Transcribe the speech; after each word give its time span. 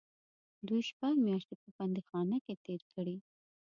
دوی 0.67 0.81
شپږ 0.89 1.13
میاشتې 1.27 1.55
په 1.61 1.67
بندیخانه 1.77 2.37
کې 2.45 2.53
تېرې 2.65 2.85
کړې. 2.93 3.15